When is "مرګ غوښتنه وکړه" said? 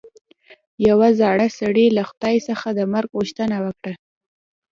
2.93-3.93